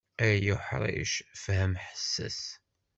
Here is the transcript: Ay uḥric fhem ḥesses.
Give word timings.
Ay 0.27 0.45
uḥric 0.55 1.13
fhem 1.43 1.73
ḥesses. 1.85 2.41